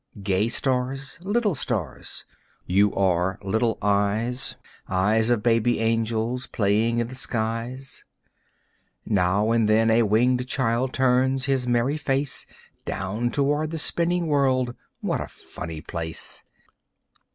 [0.23, 2.25] Gay stars, little stars,
[2.65, 4.55] you are little eyes,
[4.89, 8.03] Eyes of baby angels playing in the skies.
[9.05, 12.47] Now and then a winged child turns his merry face
[12.83, 16.43] Down toward the spinning world what a funny place!